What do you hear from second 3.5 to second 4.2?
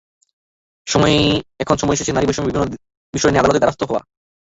দ্বারস্থ হওয়া।